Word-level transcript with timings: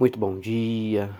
Muito 0.00 0.18
bom 0.18 0.38
dia, 0.38 1.10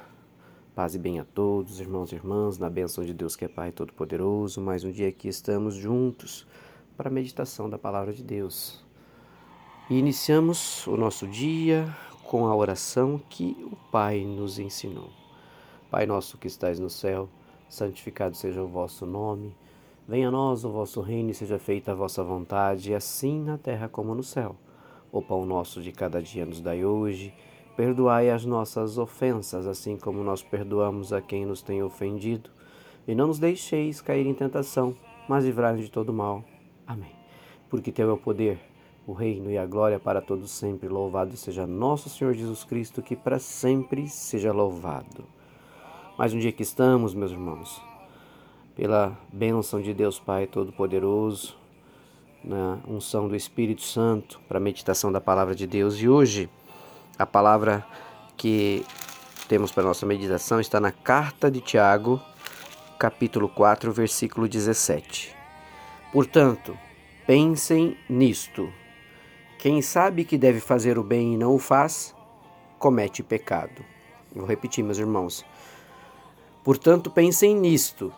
paz 0.75 0.95
e 0.95 0.99
bem 0.99 1.21
a 1.21 1.25
todos, 1.35 1.81
irmãos 1.81 2.13
e 2.13 2.15
irmãs, 2.15 2.57
na 2.57 2.71
bênção 2.71 3.05
de 3.05 3.13
Deus 3.13 3.37
que 3.37 3.45
é 3.45 3.49
Pai 3.49 3.71
Todo-Poderoso. 3.71 4.59
Mais 4.59 4.85
um 4.85 4.91
dia 4.91 5.07
aqui 5.07 5.29
estamos 5.29 5.75
juntos 5.75 6.47
para 6.97 7.11
a 7.11 7.13
meditação 7.13 7.69
da 7.69 7.77
Palavra 7.77 8.11
de 8.11 8.23
Deus. 8.23 8.83
E 9.91 9.99
iniciamos 9.99 10.87
o 10.87 10.97
nosso 10.97 11.29
dia 11.29 11.95
com 12.25 12.47
a 12.47 12.57
oração 12.57 13.21
que 13.29 13.55
o 13.71 13.77
Pai 13.93 14.25
nos 14.25 14.59
ensinou. 14.59 15.11
Pai 15.91 16.07
nosso 16.07 16.39
que 16.39 16.47
estais 16.47 16.81
no 16.81 16.89
céu, 16.89 17.29
santificado 17.69 18.35
seja 18.35 18.63
o 18.63 18.67
vosso 18.67 19.05
nome. 19.05 19.55
Venha 20.09 20.29
a 20.29 20.31
nós 20.31 20.65
o 20.65 20.71
vosso 20.71 21.03
reino 21.03 21.29
e 21.29 21.35
seja 21.35 21.59
feita 21.59 21.93
a 21.93 21.95
vossa 21.95 22.25
vontade, 22.25 22.95
assim 22.95 23.43
na 23.43 23.59
terra 23.59 23.91
como 23.91 24.15
no 24.15 24.23
céu. 24.23 24.57
O 25.13 25.21
pão 25.21 25.45
nosso 25.45 25.83
de 25.83 25.93
cada 25.93 26.23
dia 26.23 26.47
nos 26.47 26.63
dai 26.63 26.83
hoje 26.83 27.35
Perdoai 27.77 28.31
as 28.31 28.45
nossas 28.45 28.99
ofensas, 28.99 29.67
assim 29.67 29.97
como 29.97 30.23
nós 30.23 30.43
perdoamos 30.43 31.13
a 31.13 31.21
quem 31.21 31.47
nos 31.47 31.63
tem 31.63 31.83
ofendido. 31.83 32.51
E 33.07 33.15
não 33.15 33.29
nos 33.29 33.39
deixeis 33.39 34.01
cair 34.01 34.27
em 34.27 34.35
tentação, 34.35 34.95
mas 35.29 35.45
livrai-nos 35.45 35.85
de 35.85 35.91
todo 35.91 36.13
mal. 36.13 36.45
Amém. 36.87 37.13
Porque 37.69 37.93
teu 37.93 38.11
é 38.11 38.13
o 38.13 38.17
poder, 38.17 38.59
o 39.07 39.13
reino 39.13 39.51
e 39.51 39.57
a 39.57 39.65
glória 39.65 39.99
para 39.99 40.21
todos 40.21 40.51
sempre. 40.51 40.89
Louvado 40.89 41.37
seja 41.37 41.67
nosso 41.67 42.09
Senhor 42.09 42.35
Jesus 42.35 42.65
Cristo, 42.65 43.01
que 43.01 43.17
para 43.17 43.39
sempre 43.39 44.09
seja 44.09 44.53
louvado. 44.53 45.25
Mais 46.19 46.35
um 46.35 46.39
dia 46.39 46.53
que 46.53 46.63
estamos, 46.63 47.15
meus 47.15 47.33
irmãos, 47.33 47.81
pela 48.75 49.17
bênção 49.33 49.81
de 49.81 49.95
Deus 49.95 50.19
Pai 50.19 50.47
Todo-Poderoso, 50.47 51.57
na 52.45 52.79
unção 52.87 53.29
do 53.29 53.37
Espírito 53.37 53.83
Santo, 53.83 54.41
para 54.49 54.59
a 54.59 54.61
meditação 54.61 55.11
da 55.11 55.21
palavra 55.21 55.55
de 55.55 55.67
Deus. 55.67 56.01
E 56.01 56.09
hoje 56.09 56.49
a 57.21 57.27
palavra 57.27 57.87
que 58.35 58.83
temos 59.47 59.71
para 59.71 59.83
nossa 59.83 60.07
meditação 60.07 60.59
está 60.59 60.81
na 60.81 60.91
carta 60.91 61.51
de 61.51 61.61
Tiago, 61.61 62.19
capítulo 62.99 63.47
4, 63.47 63.93
versículo 63.93 64.49
17. 64.49 65.37
Portanto, 66.15 66.75
pensem 67.27 67.95
nisto. 68.09 68.73
Quem 69.59 69.83
sabe 69.83 70.25
que 70.25 70.39
deve 70.39 70.61
fazer 70.61 70.99
o 70.99 71.03
bem 71.03 71.35
e 71.35 71.37
não 71.37 71.55
o 71.55 71.59
faz, 71.59 72.17
comete 72.79 73.23
pecado. 73.23 73.85
Vou 74.35 74.47
repetir, 74.47 74.83
meus 74.83 74.97
irmãos. 74.97 75.45
Portanto, 76.65 77.11
pensem 77.11 77.55
nisto. 77.55 78.11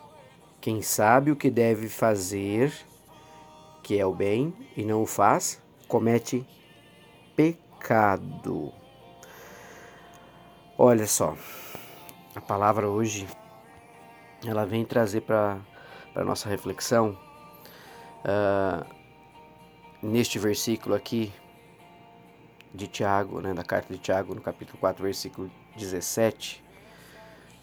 Quem 0.60 0.80
sabe 0.80 1.32
o 1.32 1.36
que 1.36 1.50
deve 1.50 1.88
fazer, 1.88 2.72
que 3.82 3.98
é 3.98 4.06
o 4.06 4.14
bem, 4.14 4.54
e 4.76 4.84
não 4.84 5.02
o 5.02 5.06
faz, 5.06 5.60
comete 5.88 6.46
pecado. 7.34 8.72
Olha 10.84 11.06
só, 11.06 11.36
a 12.34 12.40
palavra 12.40 12.88
hoje 12.88 13.28
ela 14.44 14.66
vem 14.66 14.84
trazer 14.84 15.20
para 15.20 15.60
a 16.12 16.24
nossa 16.24 16.48
reflexão 16.48 17.16
uh, 18.24 18.84
neste 20.02 20.40
versículo 20.40 20.96
aqui 20.96 21.32
de 22.74 22.88
Tiago, 22.88 23.40
né, 23.40 23.54
da 23.54 23.62
carta 23.62 23.94
de 23.94 24.00
Tiago, 24.00 24.34
no 24.34 24.40
capítulo 24.40 24.76
4, 24.80 25.04
versículo 25.04 25.48
17, 25.76 26.64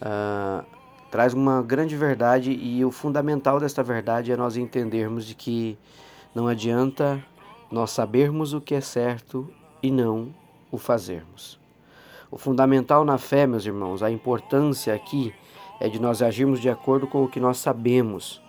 ah, 0.00 0.64
traz 1.10 1.34
uma 1.34 1.62
grande 1.62 1.94
verdade 1.98 2.50
e 2.52 2.82
o 2.86 2.90
fundamental 2.90 3.60
desta 3.60 3.82
verdade 3.82 4.32
é 4.32 4.36
nós 4.36 4.56
entendermos 4.56 5.26
de 5.26 5.34
que 5.34 5.78
não 6.34 6.48
adianta 6.48 7.22
nós 7.70 7.90
sabermos 7.90 8.54
o 8.54 8.62
que 8.62 8.74
é 8.74 8.80
certo 8.80 9.52
e 9.82 9.90
não 9.90 10.34
o 10.70 10.78
fazermos. 10.78 11.59
O 12.30 12.38
fundamental 12.38 13.04
na 13.04 13.18
fé, 13.18 13.46
meus 13.46 13.66
irmãos, 13.66 14.02
a 14.02 14.10
importância 14.10 14.94
aqui 14.94 15.34
é 15.80 15.88
de 15.88 16.00
nós 16.00 16.22
agirmos 16.22 16.60
de 16.60 16.70
acordo 16.70 17.06
com 17.06 17.24
o 17.24 17.28
que 17.28 17.40
nós 17.40 17.58
sabemos, 17.58 18.40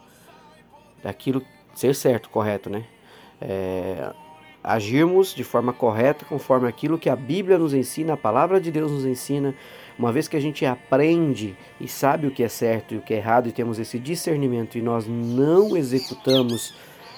daquilo 1.01 1.41
ser 1.73 1.95
certo, 1.95 2.29
correto, 2.29 2.69
né? 2.69 2.85
É, 3.39 4.13
agirmos 4.63 5.33
de 5.33 5.43
forma 5.43 5.73
correta, 5.73 6.25
conforme 6.25 6.67
aquilo 6.67 6.99
que 6.99 7.09
a 7.09 7.15
Bíblia 7.15 7.57
nos 7.57 7.73
ensina, 7.73 8.13
a 8.13 8.17
palavra 8.17 8.61
de 8.61 8.69
Deus 8.69 8.91
nos 8.91 9.05
ensina. 9.05 9.55
Uma 9.97 10.11
vez 10.11 10.27
que 10.27 10.37
a 10.37 10.39
gente 10.39 10.63
aprende 10.63 11.57
e 11.79 11.87
sabe 11.87 12.27
o 12.27 12.31
que 12.31 12.43
é 12.43 12.47
certo 12.47 12.93
e 12.93 12.97
o 12.97 13.01
que 13.01 13.15
é 13.15 13.17
errado 13.17 13.47
e 13.49 13.51
temos 13.51 13.79
esse 13.79 13.97
discernimento 13.97 14.77
e 14.77 14.81
nós 14.81 15.07
não 15.07 15.75
executamos 15.75 16.75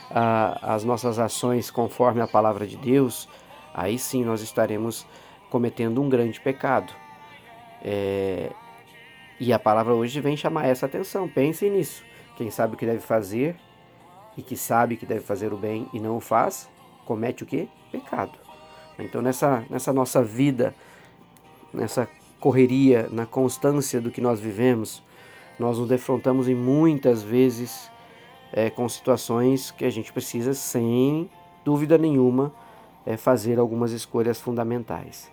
ah, 0.10 0.58
as 0.62 0.86
nossas 0.86 1.20
ações 1.20 1.70
conforme 1.70 2.22
a 2.22 2.28
palavra 2.28 2.66
de 2.66 2.78
Deus, 2.78 3.28
aí 3.74 4.00
sim 4.00 4.24
nós 4.24 4.42
estaremos 4.42 5.06
cometendo 5.53 6.02
um 6.02 6.09
grande 6.09 6.41
pecado. 6.41 6.91
É, 7.80 8.50
e 9.40 9.53
a 9.53 9.59
palavra 9.59 9.94
hoje 9.94 10.19
vem 10.19 10.36
chamar 10.36 10.66
essa 10.66 10.88
atenção. 10.88 11.30
Pensem 11.30 11.69
nisso. 11.69 12.03
Quem 12.36 12.50
sabe 12.50 12.74
o 12.74 12.78
que 12.78 12.88
deve 12.88 13.02
fazer 13.02 13.56
e 14.36 14.42
que 14.42 14.58
sabe 14.58 14.97
que 14.97 15.06
deve 15.06 15.19
fazer 15.19 15.53
o 15.53 15.58
bem 15.58 15.88
e 15.94 16.00
não 16.00 16.18
o 16.18 16.19
faz, 16.19 16.68
comete 17.06 17.44
o 17.44 17.46
que? 17.46 17.69
Pecado. 17.92 18.31
Então 18.97 19.22
nessa, 19.22 19.63
nessa 19.69 19.94
nossa 19.94 20.24
vida, 20.24 20.74
nessa 21.72 22.09
correria, 22.40 23.08
na 23.12 23.28
constância 23.28 24.02
do 24.02 24.09
que 24.09 24.22
nós 24.22 24.40
vivemos, 24.40 25.03
nós 25.59 25.78
nos 25.78 25.88
defrontamos 25.88 26.47
em 26.47 26.56
muitas 26.56 27.22
vezes 27.22 27.92
é, 28.52 28.72
com 28.72 28.90
situações 28.90 29.69
que 29.69 29.86
a 29.86 29.92
gente 29.92 30.12
precisa, 30.12 30.56
sem 30.56 31.30
dúvida 31.63 31.96
nenhuma, 31.96 32.52
é, 33.06 33.16
fazer 33.18 33.59
algumas 33.59 33.92
escolhas 33.92 34.42
fundamentais. 34.42 35.31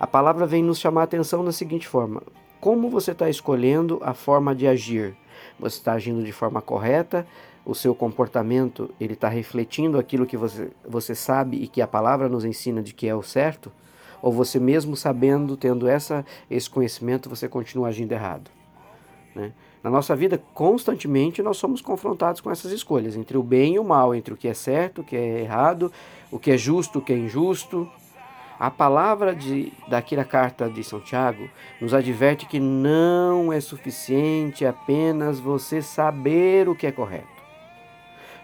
A 0.00 0.06
palavra 0.06 0.46
vem 0.46 0.62
nos 0.62 0.78
chamar 0.78 1.02
a 1.02 1.04
atenção 1.04 1.44
da 1.44 1.52
seguinte 1.52 1.86
forma: 1.86 2.22
como 2.58 2.88
você 2.88 3.12
está 3.12 3.28
escolhendo 3.28 4.00
a 4.02 4.14
forma 4.14 4.54
de 4.54 4.66
agir? 4.66 5.14
Você 5.58 5.76
está 5.76 5.92
agindo 5.92 6.24
de 6.24 6.32
forma 6.32 6.62
correta? 6.62 7.26
O 7.66 7.74
seu 7.74 7.94
comportamento 7.94 8.90
ele 8.98 9.12
está 9.12 9.28
refletindo 9.28 9.98
aquilo 9.98 10.24
que 10.24 10.38
você, 10.38 10.70
você 10.88 11.14
sabe 11.14 11.58
e 11.58 11.68
que 11.68 11.82
a 11.82 11.86
palavra 11.86 12.30
nos 12.30 12.46
ensina 12.46 12.82
de 12.82 12.94
que 12.94 13.06
é 13.06 13.14
o 13.14 13.22
certo? 13.22 13.70
Ou 14.22 14.32
você 14.32 14.58
mesmo 14.58 14.96
sabendo, 14.96 15.54
tendo 15.54 15.86
essa, 15.86 16.24
esse 16.50 16.68
conhecimento, 16.68 17.28
você 17.28 17.46
continua 17.46 17.88
agindo 17.88 18.12
errado? 18.12 18.50
Né? 19.34 19.52
Na 19.84 19.90
nossa 19.90 20.16
vida, 20.16 20.42
constantemente 20.54 21.42
nós 21.42 21.58
somos 21.58 21.82
confrontados 21.82 22.40
com 22.40 22.50
essas 22.50 22.72
escolhas 22.72 23.16
entre 23.16 23.36
o 23.36 23.42
bem 23.42 23.74
e 23.74 23.78
o 23.78 23.84
mal, 23.84 24.14
entre 24.14 24.32
o 24.32 24.36
que 24.36 24.48
é 24.48 24.54
certo, 24.54 25.02
o 25.02 25.04
que 25.04 25.16
é 25.16 25.40
errado, 25.40 25.92
o 26.30 26.38
que 26.38 26.50
é 26.50 26.56
justo, 26.56 26.98
o 26.98 27.02
que 27.02 27.12
é 27.12 27.16
injusto. 27.16 27.86
A 28.60 28.70
palavra 28.70 29.34
de, 29.34 29.72
daqui 29.88 30.14
da 30.14 30.22
carta 30.22 30.68
de 30.68 30.84
São 30.84 31.00
Tiago 31.00 31.48
nos 31.80 31.94
adverte 31.94 32.44
que 32.44 32.60
não 32.60 33.50
é 33.50 33.58
suficiente 33.58 34.66
apenas 34.66 35.40
você 35.40 35.80
saber 35.80 36.68
o 36.68 36.74
que 36.74 36.86
é 36.86 36.92
correto. 36.92 37.40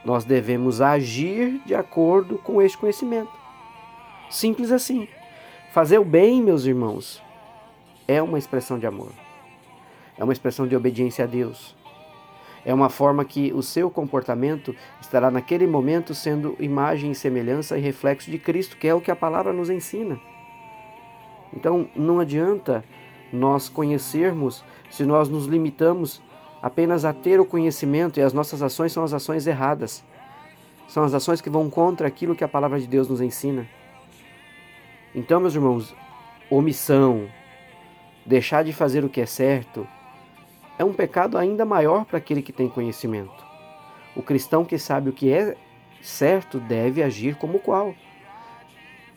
Nós 0.02 0.24
devemos 0.24 0.80
agir 0.80 1.60
de 1.66 1.74
acordo 1.74 2.38
com 2.38 2.62
este 2.62 2.78
conhecimento. 2.78 3.30
Simples 4.30 4.72
assim. 4.72 5.06
Fazer 5.70 5.98
o 5.98 6.04
bem, 6.04 6.40
meus 6.40 6.64
irmãos, 6.64 7.22
é 8.08 8.22
uma 8.22 8.38
expressão 8.38 8.78
de 8.78 8.86
amor. 8.86 9.12
É 10.16 10.24
uma 10.24 10.32
expressão 10.32 10.66
de 10.66 10.74
obediência 10.74 11.24
a 11.24 11.28
Deus 11.28 11.75
é 12.66 12.74
uma 12.74 12.88
forma 12.88 13.24
que 13.24 13.52
o 13.54 13.62
seu 13.62 13.88
comportamento 13.88 14.74
estará 15.00 15.30
naquele 15.30 15.68
momento 15.68 16.12
sendo 16.12 16.56
imagem, 16.58 17.14
semelhança 17.14 17.78
e 17.78 17.80
reflexo 17.80 18.28
de 18.28 18.40
Cristo, 18.40 18.76
que 18.76 18.88
é 18.88 18.92
o 18.92 19.00
que 19.00 19.08
a 19.08 19.14
palavra 19.14 19.52
nos 19.52 19.70
ensina. 19.70 20.18
Então 21.54 21.88
não 21.94 22.18
adianta 22.18 22.84
nós 23.32 23.68
conhecermos 23.68 24.64
se 24.90 25.06
nós 25.06 25.28
nos 25.28 25.46
limitamos 25.46 26.20
apenas 26.60 27.04
a 27.04 27.12
ter 27.12 27.38
o 27.38 27.46
conhecimento 27.46 28.18
e 28.18 28.22
as 28.22 28.32
nossas 28.32 28.60
ações 28.60 28.90
são 28.90 29.04
as 29.04 29.12
ações 29.12 29.46
erradas. 29.46 30.04
São 30.88 31.04
as 31.04 31.14
ações 31.14 31.40
que 31.40 31.48
vão 31.48 31.70
contra 31.70 32.08
aquilo 32.08 32.34
que 32.34 32.42
a 32.42 32.48
palavra 32.48 32.80
de 32.80 32.88
Deus 32.88 33.08
nos 33.08 33.20
ensina. 33.20 33.68
Então, 35.14 35.38
meus 35.38 35.54
irmãos, 35.54 35.94
omissão, 36.50 37.28
deixar 38.24 38.64
de 38.64 38.72
fazer 38.72 39.04
o 39.04 39.08
que 39.08 39.20
é 39.20 39.26
certo, 39.26 39.86
é 40.78 40.84
um 40.84 40.92
pecado 40.92 41.38
ainda 41.38 41.64
maior 41.64 42.04
para 42.04 42.18
aquele 42.18 42.42
que 42.42 42.52
tem 42.52 42.68
conhecimento. 42.68 43.44
O 44.14 44.22
cristão 44.22 44.64
que 44.64 44.78
sabe 44.78 45.10
o 45.10 45.12
que 45.12 45.32
é 45.32 45.56
certo 46.00 46.58
deve 46.58 47.02
agir 47.02 47.36
como 47.36 47.58
qual. 47.58 47.94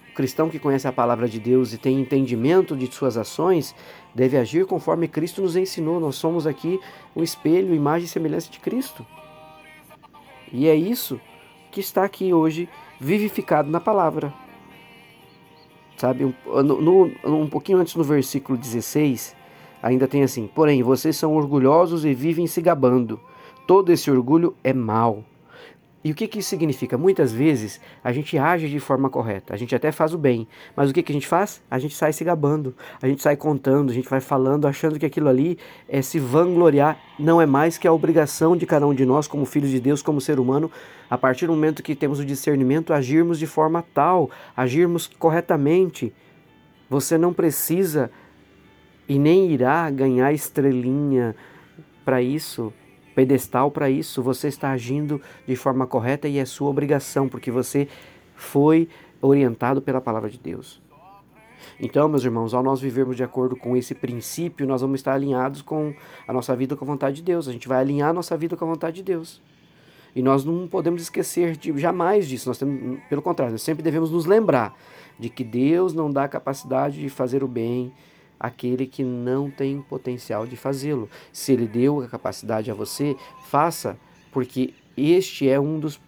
O 0.09 0.13
cristão 0.13 0.49
que 0.49 0.59
conhece 0.59 0.87
a 0.87 0.91
palavra 0.91 1.27
de 1.27 1.39
Deus 1.39 1.73
e 1.73 1.77
tem 1.77 1.99
entendimento 1.99 2.75
de 2.75 2.87
suas 2.93 3.15
ações 3.15 3.73
deve 4.13 4.37
agir 4.37 4.65
conforme 4.65 5.07
Cristo 5.07 5.41
nos 5.41 5.55
ensinou. 5.55 5.99
Nós 5.99 6.15
somos 6.15 6.45
aqui 6.45 6.79
um 7.15 7.23
espelho, 7.23 7.73
imagem 7.73 8.05
e 8.05 8.09
semelhança 8.09 8.49
de 8.49 8.59
Cristo. 8.59 9.05
E 10.51 10.67
é 10.67 10.75
isso 10.75 11.21
que 11.71 11.79
está 11.79 12.03
aqui 12.03 12.33
hoje 12.33 12.67
vivificado 12.99 13.69
na 13.69 13.79
palavra. 13.79 14.33
Sabe, 15.95 16.25
um, 16.25 16.33
no, 16.63 17.11
um 17.25 17.47
pouquinho 17.47 17.77
antes 17.77 17.95
no 17.95 18.03
versículo 18.03 18.57
16, 18.57 19.35
Ainda 19.81 20.07
tem 20.07 20.23
assim: 20.23 20.47
porém, 20.47 20.83
vocês 20.83 21.15
são 21.15 21.35
orgulhosos 21.35 22.05
e 22.05 22.13
vivem 22.13 22.47
se 22.47 22.61
gabando. 22.61 23.19
Todo 23.65 23.91
esse 23.91 24.09
orgulho 24.09 24.55
é 24.63 24.73
mal. 24.73 25.23
E 26.01 26.11
o 26.11 26.15
que, 26.15 26.29
que 26.29 26.39
isso 26.39 26.49
significa? 26.49 26.97
Muitas 26.97 27.33
vezes 27.33 27.81
a 28.01 28.13
gente 28.13 28.37
age 28.37 28.69
de 28.69 28.79
forma 28.79 29.09
correta, 29.09 29.53
a 29.53 29.57
gente 29.57 29.75
até 29.75 29.91
faz 29.91 30.13
o 30.13 30.17
bem, 30.17 30.47
mas 30.73 30.89
o 30.89 30.93
que, 30.93 31.03
que 31.03 31.11
a 31.11 31.13
gente 31.13 31.27
faz? 31.27 31.61
A 31.69 31.77
gente 31.77 31.93
sai 31.93 32.13
se 32.13 32.23
gabando, 32.23 32.73
a 33.01 33.07
gente 33.07 33.21
sai 33.21 33.35
contando, 33.35 33.89
a 33.89 33.93
gente 33.93 34.07
vai 34.07 34.21
falando, 34.21 34.65
achando 34.65 34.97
que 34.97 35.05
aquilo 35.05 35.27
ali 35.27 35.57
é 35.89 36.01
se 36.01 36.17
vangloriar, 36.17 36.97
não 37.19 37.41
é 37.41 37.45
mais 37.45 37.77
que 37.77 37.85
a 37.85 37.91
obrigação 37.91 38.55
de 38.55 38.65
cada 38.65 38.87
um 38.87 38.93
de 38.93 39.05
nós, 39.05 39.27
como 39.27 39.45
filhos 39.45 39.69
de 39.69 39.79
Deus, 39.81 40.01
como 40.01 40.21
ser 40.21 40.39
humano, 40.39 40.71
a 41.09 41.17
partir 41.17 41.47
do 41.47 41.53
momento 41.53 41.83
que 41.83 41.93
temos 41.93 42.17
o 42.19 42.25
discernimento, 42.25 42.93
agirmos 42.93 43.37
de 43.37 43.45
forma 43.45 43.83
tal, 43.93 44.31
agirmos 44.55 45.05
corretamente. 45.05 46.13
Você 46.89 47.17
não 47.17 47.33
precisa 47.33 48.09
e 49.09 49.19
nem 49.19 49.51
irá 49.51 49.89
ganhar 49.89 50.31
estrelinha 50.31 51.35
para 52.05 52.21
isso 52.21 52.71
pedestal 53.19 53.69
para 53.69 53.89
isso, 53.89 54.23
você 54.23 54.47
está 54.47 54.71
agindo 54.71 55.21
de 55.45 55.53
forma 55.53 55.85
correta 55.85 56.25
e 56.25 56.37
é 56.37 56.45
sua 56.45 56.69
obrigação, 56.69 57.27
porque 57.27 57.51
você 57.51 57.85
foi 58.33 58.87
orientado 59.21 59.81
pela 59.81 59.99
palavra 59.99 60.29
de 60.29 60.39
Deus. 60.39 60.81
Então, 61.77 62.07
meus 62.07 62.23
irmãos, 62.23 62.53
ao 62.53 62.63
nós 62.63 62.79
vivermos 62.79 63.17
de 63.17 63.23
acordo 63.23 63.57
com 63.57 63.75
esse 63.75 63.93
princípio, 63.93 64.65
nós 64.65 64.79
vamos 64.79 65.01
estar 65.01 65.13
alinhados 65.13 65.61
com 65.61 65.93
a 66.25 66.31
nossa 66.31 66.55
vida 66.55 66.77
com 66.77 66.85
a 66.85 66.87
vontade 66.87 67.17
de 67.17 67.23
Deus. 67.23 67.49
A 67.49 67.51
gente 67.51 67.67
vai 67.67 67.79
alinhar 67.79 68.09
a 68.11 68.13
nossa 68.13 68.37
vida 68.37 68.55
com 68.55 68.63
a 68.63 68.69
vontade 68.69 68.95
de 68.97 69.03
Deus. 69.03 69.41
E 70.15 70.21
nós 70.21 70.45
não 70.45 70.65
podemos 70.65 71.01
esquecer 71.01 71.57
de, 71.57 71.77
jamais 71.77 72.25
disso. 72.25 72.47
Nós 72.47 72.57
temos, 72.57 73.01
pelo 73.09 73.21
contrário, 73.21 73.51
nós 73.51 73.61
sempre 73.61 73.83
devemos 73.83 74.11
nos 74.11 74.25
lembrar 74.25 74.77
de 75.19 75.29
que 75.29 75.43
Deus 75.43 75.93
não 75.93 76.09
dá 76.09 76.25
capacidade 76.25 77.01
de 77.01 77.09
fazer 77.09 77.43
o 77.43 77.47
bem 77.49 77.91
aquele 78.39 78.85
que 78.85 79.03
não 79.03 79.49
tem 79.49 79.81
potencial 79.81 80.47
de 80.47 80.55
fazê-lo. 80.55 81.09
Se 81.33 81.51
ele 81.51 81.67
deu 81.67 82.01
a 82.01 82.07
capacidade 82.07 82.71
a 82.71 82.73
você, 82.73 83.15
faça, 83.45 83.97
porque 84.31 84.73
este 84.95 85.49
é 85.49 85.59
um 85.59 85.79
dos 85.79 85.99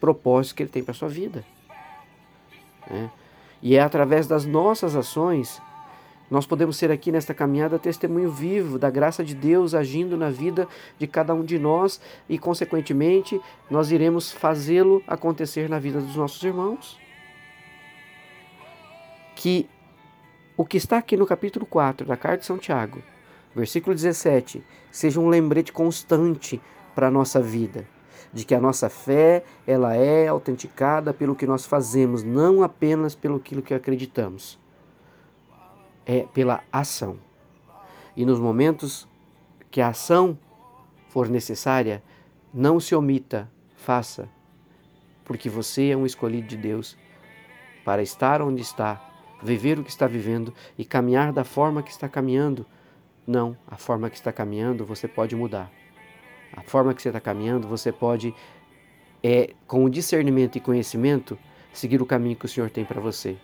propósitos 0.00 0.52
que 0.52 0.62
ele 0.62 0.70
tem 0.70 0.82
para 0.82 0.92
a 0.92 0.94
sua 0.94 1.08
vida. 1.08 1.44
É. 2.90 3.08
E 3.60 3.76
é 3.76 3.80
através 3.80 4.26
das 4.26 4.44
nossas 4.44 4.94
ações 4.94 5.60
nós 6.30 6.46
podemos 6.46 6.76
ser 6.76 6.90
aqui 6.90 7.10
nesta 7.10 7.32
caminhada 7.32 7.78
testemunho 7.78 8.30
vivo 8.30 8.78
da 8.78 8.90
graça 8.90 9.24
de 9.24 9.34
Deus 9.34 9.74
agindo 9.74 10.16
na 10.16 10.28
vida 10.28 10.68
de 10.98 11.06
cada 11.06 11.32
um 11.32 11.42
de 11.42 11.58
nós 11.58 12.00
e, 12.28 12.38
consequentemente, 12.38 13.40
nós 13.70 13.90
iremos 13.90 14.30
fazê-lo 14.30 15.02
acontecer 15.06 15.68
na 15.70 15.78
vida 15.78 16.00
dos 16.00 16.16
nossos 16.16 16.42
irmãos. 16.42 16.98
Que 19.34 19.66
o 20.58 20.64
que 20.64 20.76
está 20.76 20.98
aqui 20.98 21.16
no 21.16 21.24
capítulo 21.24 21.64
4 21.64 22.04
da 22.04 22.16
carta 22.16 22.38
de 22.38 22.46
São 22.46 22.58
Tiago, 22.58 23.00
versículo 23.54 23.94
17, 23.94 24.60
seja 24.90 25.20
um 25.20 25.28
lembrete 25.28 25.72
constante 25.72 26.60
para 26.96 27.06
a 27.06 27.10
nossa 27.12 27.40
vida, 27.40 27.86
de 28.32 28.44
que 28.44 28.56
a 28.56 28.60
nossa 28.60 28.88
fé, 28.90 29.44
ela 29.64 29.94
é 29.94 30.26
autenticada 30.26 31.14
pelo 31.14 31.36
que 31.36 31.46
nós 31.46 31.64
fazemos, 31.64 32.24
não 32.24 32.64
apenas 32.64 33.14
pelo 33.14 33.38
que 33.38 33.72
acreditamos. 33.72 34.58
É 36.04 36.26
pela 36.34 36.64
ação. 36.72 37.20
E 38.16 38.26
nos 38.26 38.40
momentos 38.40 39.06
que 39.70 39.80
a 39.80 39.90
ação 39.90 40.36
for 41.08 41.28
necessária, 41.28 42.02
não 42.52 42.80
se 42.80 42.96
omita, 42.96 43.48
faça, 43.76 44.28
porque 45.24 45.48
você 45.48 45.90
é 45.90 45.96
um 45.96 46.04
escolhido 46.04 46.48
de 46.48 46.56
Deus 46.56 46.98
para 47.84 48.02
estar 48.02 48.42
onde 48.42 48.60
está 48.60 49.07
viver 49.42 49.78
o 49.78 49.84
que 49.84 49.90
está 49.90 50.06
vivendo 50.06 50.52
e 50.76 50.84
caminhar 50.84 51.32
da 51.32 51.44
forma 51.44 51.82
que 51.82 51.90
está 51.90 52.08
caminhando. 52.08 52.66
Não, 53.26 53.56
a 53.66 53.76
forma 53.76 54.08
que 54.08 54.16
está 54.16 54.32
caminhando 54.32 54.84
você 54.84 55.06
pode 55.06 55.36
mudar. 55.36 55.70
A 56.52 56.62
forma 56.62 56.94
que 56.94 57.02
você 57.02 57.08
está 57.08 57.20
caminhando 57.20 57.68
você 57.68 57.92
pode, 57.92 58.34
é, 59.22 59.50
com 59.66 59.88
discernimento 59.88 60.56
e 60.56 60.60
conhecimento, 60.60 61.38
seguir 61.72 62.00
o 62.00 62.06
caminho 62.06 62.36
que 62.36 62.46
o 62.46 62.48
Senhor 62.48 62.70
tem 62.70 62.84
para 62.84 63.00
você 63.00 63.36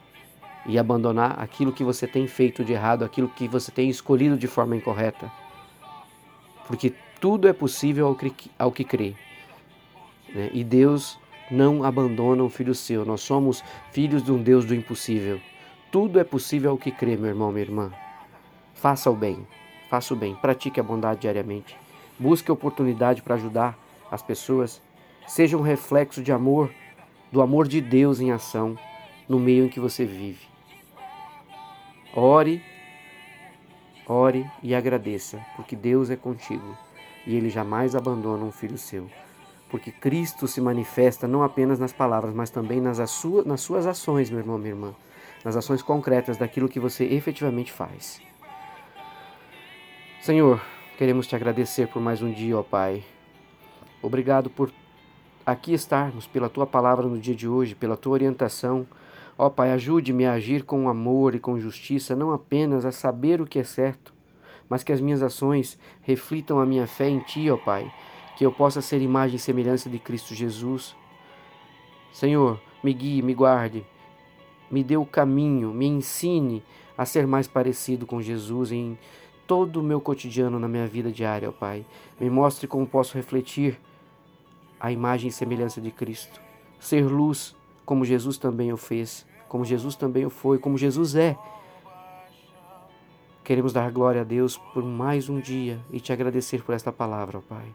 e 0.66 0.78
abandonar 0.78 1.38
aquilo 1.38 1.72
que 1.72 1.84
você 1.84 2.06
tem 2.06 2.26
feito 2.26 2.64
de 2.64 2.72
errado, 2.72 3.04
aquilo 3.04 3.28
que 3.28 3.46
você 3.46 3.70
tem 3.70 3.90
escolhido 3.90 4.36
de 4.36 4.46
forma 4.46 4.74
incorreta. 4.74 5.30
Porque 6.66 6.94
tudo 7.20 7.46
é 7.46 7.52
possível 7.52 8.06
ao 8.06 8.14
que, 8.14 8.50
ao 8.58 8.72
que 8.72 8.84
crê. 8.84 9.14
Né? 10.34 10.50
E 10.52 10.64
Deus 10.64 11.18
não 11.50 11.84
abandona 11.84 12.42
um 12.42 12.48
filho 12.48 12.74
seu. 12.74 13.04
Nós 13.04 13.20
somos 13.20 13.62
filhos 13.92 14.22
de 14.22 14.32
um 14.32 14.42
Deus 14.42 14.64
do 14.64 14.74
impossível. 14.74 15.40
Tudo 15.94 16.18
é 16.18 16.24
possível 16.24 16.72
ao 16.72 16.76
que 16.76 16.90
crê, 16.90 17.16
meu 17.16 17.28
irmão, 17.28 17.52
minha 17.52 17.64
irmã. 17.64 17.92
Faça 18.74 19.08
o 19.08 19.14
bem, 19.14 19.46
faça 19.88 20.12
o 20.12 20.16
bem, 20.16 20.34
pratique 20.34 20.80
a 20.80 20.82
bondade 20.82 21.20
diariamente. 21.20 21.76
Busque 22.18 22.50
oportunidade 22.50 23.22
para 23.22 23.36
ajudar 23.36 23.78
as 24.10 24.20
pessoas. 24.20 24.82
Seja 25.28 25.56
um 25.56 25.60
reflexo 25.60 26.20
de 26.20 26.32
amor, 26.32 26.68
do 27.30 27.40
amor 27.40 27.68
de 27.68 27.80
Deus 27.80 28.18
em 28.18 28.32
ação 28.32 28.76
no 29.28 29.38
meio 29.38 29.66
em 29.66 29.68
que 29.68 29.78
você 29.78 30.04
vive. 30.04 30.48
Ore, 32.12 32.60
ore 34.04 34.50
e 34.64 34.74
agradeça, 34.74 35.46
porque 35.54 35.76
Deus 35.76 36.10
é 36.10 36.16
contigo 36.16 36.76
e 37.24 37.36
Ele 37.36 37.48
jamais 37.48 37.94
abandona 37.94 38.44
um 38.44 38.50
filho 38.50 38.78
seu. 38.78 39.08
Porque 39.70 39.92
Cristo 39.92 40.48
se 40.48 40.60
manifesta 40.60 41.28
não 41.28 41.44
apenas 41.44 41.78
nas 41.78 41.92
palavras, 41.92 42.34
mas 42.34 42.50
também 42.50 42.80
nas, 42.80 42.98
nas 43.46 43.60
suas 43.60 43.86
ações, 43.86 44.28
meu 44.28 44.40
irmão, 44.40 44.58
minha 44.58 44.72
irmã 44.72 44.92
nas 45.44 45.56
ações 45.56 45.82
concretas 45.82 46.38
daquilo 46.38 46.68
que 46.68 46.80
você 46.80 47.04
efetivamente 47.04 47.70
faz. 47.70 48.20
Senhor, 50.20 50.60
queremos 50.96 51.26
te 51.26 51.36
agradecer 51.36 51.86
por 51.88 52.00
mais 52.00 52.22
um 52.22 52.32
dia, 52.32 52.58
ó 52.58 52.62
Pai. 52.62 53.04
Obrigado 54.00 54.48
por 54.48 54.72
aqui 55.44 55.74
estarmos, 55.74 56.26
pela 56.26 56.48
tua 56.48 56.66
palavra 56.66 57.06
no 57.06 57.18
dia 57.18 57.34
de 57.34 57.46
hoje, 57.46 57.74
pela 57.74 57.96
tua 57.96 58.14
orientação. 58.14 58.86
Ó 59.36 59.50
Pai, 59.50 59.72
ajude-me 59.72 60.24
a 60.24 60.32
agir 60.32 60.64
com 60.64 60.88
amor 60.88 61.34
e 61.34 61.40
com 61.40 61.60
justiça, 61.60 62.16
não 62.16 62.32
apenas 62.32 62.86
a 62.86 62.92
saber 62.92 63.40
o 63.40 63.46
que 63.46 63.58
é 63.58 63.64
certo, 63.64 64.14
mas 64.68 64.82
que 64.82 64.92
as 64.92 65.00
minhas 65.00 65.22
ações 65.22 65.78
reflitam 66.00 66.58
a 66.58 66.64
minha 66.64 66.86
fé 66.86 67.08
em 67.08 67.18
Ti, 67.18 67.50
ó 67.50 67.58
Pai, 67.58 67.92
que 68.36 68.46
eu 68.46 68.52
possa 68.52 68.80
ser 68.80 69.02
imagem 69.02 69.36
e 69.36 69.38
semelhança 69.38 69.90
de 69.90 69.98
Cristo 69.98 70.34
Jesus. 70.34 70.96
Senhor, 72.12 72.58
me 72.82 72.94
guie, 72.94 73.20
me 73.20 73.34
guarde, 73.34 73.84
me 74.74 74.82
dê 74.82 74.96
o 74.96 75.06
caminho, 75.06 75.72
me 75.72 75.86
ensine 75.86 76.60
a 76.98 77.06
ser 77.06 77.28
mais 77.28 77.46
parecido 77.46 78.06
com 78.06 78.20
Jesus 78.20 78.72
em 78.72 78.98
todo 79.46 79.78
o 79.78 79.82
meu 79.84 80.00
cotidiano 80.00 80.58
na 80.58 80.66
minha 80.66 80.86
vida 80.88 81.12
diária, 81.12 81.48
ó 81.48 81.52
Pai. 81.52 81.86
Me 82.20 82.28
mostre 82.28 82.66
como 82.66 82.84
posso 82.84 83.14
refletir 83.14 83.78
a 84.80 84.90
imagem 84.90 85.28
e 85.28 85.32
semelhança 85.32 85.80
de 85.80 85.92
Cristo. 85.92 86.40
Ser 86.80 87.04
luz, 87.06 87.54
como 87.86 88.04
Jesus 88.04 88.36
também 88.36 88.72
o 88.72 88.76
fez, 88.76 89.24
como 89.48 89.64
Jesus 89.64 89.94
também 89.94 90.26
o 90.26 90.30
foi, 90.30 90.58
como 90.58 90.76
Jesus 90.76 91.14
é. 91.14 91.36
Queremos 93.44 93.72
dar 93.72 93.92
glória 93.92 94.22
a 94.22 94.24
Deus 94.24 94.56
por 94.56 94.82
mais 94.82 95.28
um 95.28 95.38
dia 95.38 95.78
e 95.92 96.00
te 96.00 96.12
agradecer 96.12 96.64
por 96.64 96.74
esta 96.74 96.90
palavra, 96.90 97.38
ó 97.38 97.40
Pai. 97.40 97.66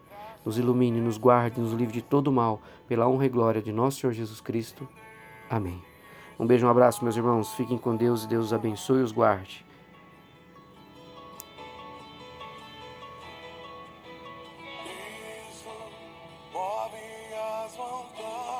Nos 0.44 0.58
ilumine, 0.58 1.00
nos 1.00 1.16
guarde, 1.16 1.60
nos 1.60 1.72
livre 1.72 1.94
de 1.94 2.02
todo 2.02 2.30
mal, 2.30 2.60
pela 2.86 3.08
honra 3.08 3.24
e 3.24 3.28
glória 3.30 3.62
de 3.62 3.72
nosso 3.72 4.00
Senhor 4.00 4.12
Jesus 4.12 4.40
Cristo. 4.40 4.86
Amém. 5.48 5.89
Um 6.40 6.46
beijo, 6.46 6.66
um 6.66 6.70
abraço, 6.70 7.04
meus 7.04 7.18
irmãos. 7.18 7.52
Fiquem 7.52 7.76
com 7.76 7.94
Deus 7.94 8.24
e 8.24 8.26
Deus 8.26 8.46
os 8.46 8.52
abençoe 8.54 9.00
e 9.00 9.02
os 9.02 9.12
guarde. 9.12 9.62